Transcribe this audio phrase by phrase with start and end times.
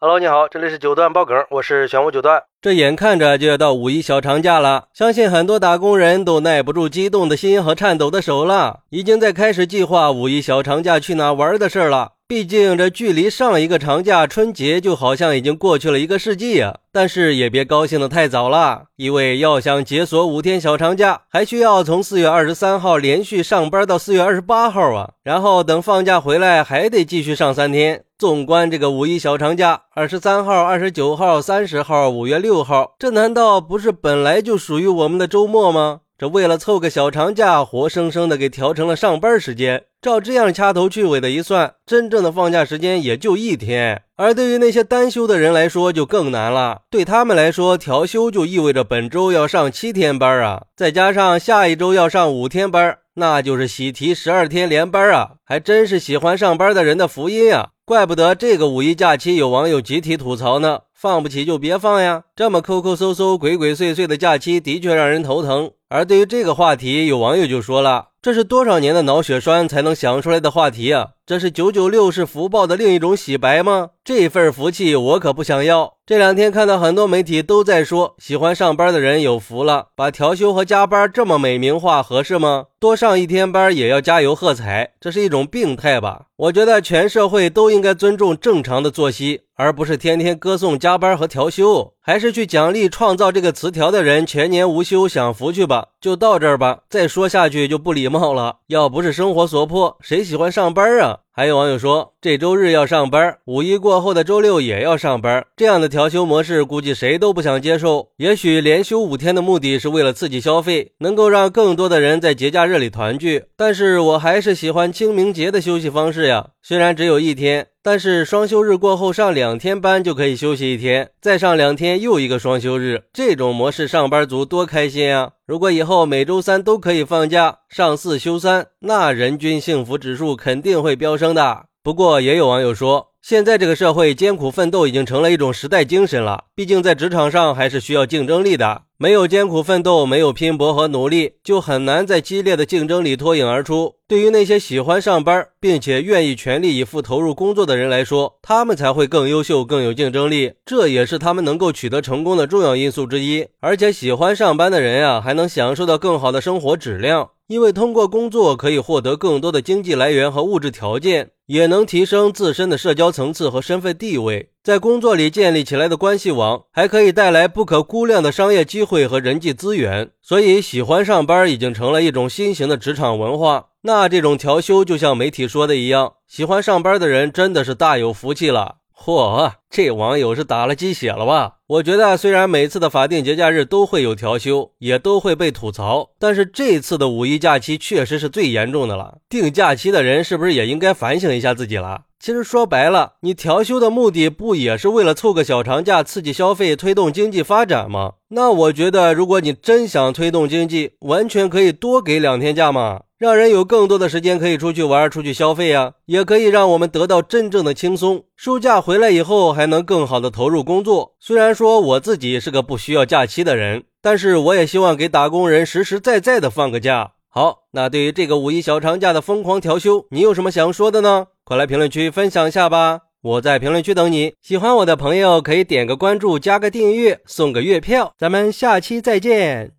[0.00, 2.40] Hello，你好，这里是九段爆梗，我是玄武九段。
[2.62, 12.12] 这眼看着就要到五一小长假了，相信很多打工人都耐不住激动的心和颤抖的手了，已经在开始计划五一小长假去哪玩的事儿了。
[12.28, 16.78] 毕竟这距离上一个长假春节就好像已经过去了一个世纪呀。
[16.92, 28.04] 但是也别高兴的太早了，因为要想解锁五天小长假，还需要从四月二十三号连续上班到四月二十八号啊，然后等放假回来还得继续上三天。
[28.18, 36.00] 纵观这个五一小长假，二十三号、二十九号、三十号、五月六号，这难道不是本来就属于我们的周末吗？
[36.18, 39.84] 这为了凑个小长假，活生生的给调成了上班时间。
[40.02, 44.02] 照这样掐头去尾的一算，真正的放假时间也就一天。
[44.16, 46.80] 而对于那些单休的人来说，就更难了。
[46.90, 55.34] 对他们来说，调休就意味着本周要上七天班啊，再加上下一周要上五天班，那就是喜提十二天连班啊！
[55.44, 57.68] 还真是喜欢上班的人的福音啊！
[57.88, 60.80] 怪不得这个五一假期有网友集体吐槽呢。
[60.92, 62.24] 放不起就别放呀！
[62.36, 65.70] 这么抠抠搜搜、鬼鬼祟祟的假期，的确让人头疼。
[65.88, 71.10] 而对于这个话题，有网友就说了：“这是多少年的脑血栓才能想出来的话题啊！
[71.24, 73.90] 这是九九六是福报的另一种洗白吗？
[74.04, 82.66] 这份福气我可不想要。”这两天看到很多媒体都在说，喜欢上班的人有福了，把调休和加班这么美名化合适吗？
[82.78, 86.24] 多上一天班也要加油喝彩，这是一种病态吧？
[86.38, 89.40] 我觉得全社会都应该尊重正常的作息。
[89.56, 95.88] 而不是天天歌颂加班和调休，还是去奖励创造这个词条的人全年无休享福去吧。
[96.00, 98.58] 就到这儿吧，再说下去就不礼貌了。
[98.68, 101.18] 要不是生活所迫，谁喜欢上班啊？
[101.32, 108.10] 还有网友说，这周日要上班，五一过后的周六也要上班，这样的调休模式，估计谁都不想接受。
[108.18, 113.46] 也许连休五天的目的是为了刺激消费，能够让更多的人在节假日里团聚。
[113.56, 125.32] 但是我还是喜欢清明节的休息方式呀，虽然只有一天，但是双休日过后上两天班就可以休息一天，再上两天又一个双休日，这种模式上班族多开心啊！
[125.46, 131.66] 如果以后每周三都可以放假，上四休三，那人均幸福指数肯定会飙升的。
[131.82, 136.44] 不过也有网友说，现在这个社会艰苦奋斗已经成了一种时代精神了。
[136.54, 143.94] 毕竟在职场上还是需要竞争力的，没有艰苦奋斗，没有拼搏和努力，就很难在激烈的竞争里脱颖而出。
[144.08, 153.46] 对于那些喜欢上班并且愿意全力以赴投入工作的人来说，他们才会更优秀、更有竞争力，这也是他们能够取得成功的重要因素之一。
[153.60, 157.30] 而且喜欢上班的人呀，还能享受到更好的生活质量。
[157.46, 164.50] 因为通过工作可以获得更多的经济来源和物质条件，也能提升自身的社交层次和身份地位。
[164.62, 170.10] 在工作里建立起来的关系网，还可以带来不可估量的商业机会和人际资源。
[170.20, 173.68] 所以，喜欢上班已经成了一种新型的职场文化。
[173.82, 178.77] 那这种调休，就像媒体说的一样，喜欢上班的人真的是大有福气了。
[179.00, 181.54] 嚯，这网友是打了鸡血了吧？
[181.66, 189.18] 我觉得，虽然每次的法定节假日都会有调休，也都会被吐槽，但是这次的五一假期确实是最严重的了。
[189.28, 192.02] 定假期的人是不是也应该反省一下自己了？
[192.20, 198.14] 其实说白了，你调休的目的不也是为了凑个小长假，刺激消费，推动经济发展吗？
[198.30, 203.02] 那我觉得，如果你真想推动经济，完全可以多给两天假嘛。
[203.18, 208.24] 让人有更多的时间可以出去玩、出去消费呀，也可以让我们得到真正的轻松。
[208.36, 211.14] 休假回来以后，还能更好的投入工作。
[211.18, 217.12] 虽然说我自己是个不需要假期的人，但是我也希望给打工人实实在在的放个假。
[217.30, 221.26] 好，那对于这个五一小长假的疯狂调休，你有什么想说的呢？
[221.44, 223.00] 快来评论区分享一下吧！
[223.20, 224.34] 我在评论区等你。
[224.40, 228.14] 喜欢我的朋友可以点个关注、加个订阅、送个月票。
[228.16, 229.77] 咱们下期再见。